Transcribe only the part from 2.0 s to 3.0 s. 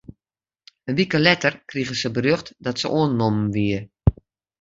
berjocht dat se